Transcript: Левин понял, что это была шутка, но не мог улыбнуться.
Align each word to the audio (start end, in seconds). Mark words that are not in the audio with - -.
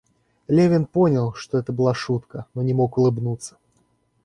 Левин 0.47 0.87
понял, 0.87 1.31
что 1.33 1.59
это 1.59 1.71
была 1.71 1.93
шутка, 1.93 2.47
но 2.55 2.63
не 2.63 2.73
мог 2.73 2.97
улыбнуться. 2.97 3.57